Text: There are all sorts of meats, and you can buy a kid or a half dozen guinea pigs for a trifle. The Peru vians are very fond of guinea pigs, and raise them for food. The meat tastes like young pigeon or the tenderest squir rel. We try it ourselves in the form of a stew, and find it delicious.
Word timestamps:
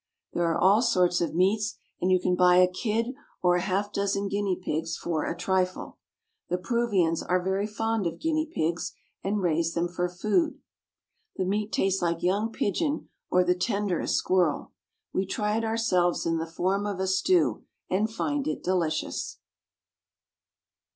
There 0.33 0.47
are 0.51 0.57
all 0.57 0.81
sorts 0.81 1.21
of 1.21 1.35
meats, 1.35 1.75
and 2.01 2.11
you 2.11 2.19
can 2.19 2.35
buy 2.35 2.55
a 2.55 2.67
kid 2.67 3.13
or 3.43 3.55
a 3.55 3.61
half 3.61 3.93
dozen 3.93 4.29
guinea 4.29 4.55
pigs 4.59 4.97
for 4.97 5.25
a 5.25 5.37
trifle. 5.37 5.99
The 6.49 6.57
Peru 6.57 6.87
vians 6.87 7.23
are 7.29 7.39
very 7.39 7.67
fond 7.67 8.07
of 8.07 8.17
guinea 8.19 8.47
pigs, 8.51 8.93
and 9.23 9.43
raise 9.43 9.75
them 9.75 9.87
for 9.87 10.09
food. 10.09 10.57
The 11.35 11.45
meat 11.45 11.71
tastes 11.71 12.01
like 12.01 12.23
young 12.23 12.51
pigeon 12.51 13.09
or 13.29 13.43
the 13.43 13.53
tenderest 13.53 14.15
squir 14.15 14.47
rel. 14.47 14.71
We 15.13 15.27
try 15.27 15.55
it 15.55 15.63
ourselves 15.63 16.25
in 16.25 16.39
the 16.39 16.47
form 16.49 16.87
of 16.87 16.99
a 16.99 17.05
stew, 17.05 17.65
and 17.87 18.09
find 18.11 18.47
it 18.47 18.63
delicious. 18.63 19.37